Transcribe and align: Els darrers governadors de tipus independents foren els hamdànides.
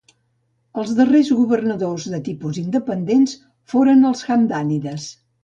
Els 0.83 0.93
darrers 0.99 1.29
governadors 1.41 2.07
de 2.13 2.21
tipus 2.29 2.59
independents 2.63 3.37
foren 3.75 4.11
els 4.13 4.27
hamdànides. 4.39 5.09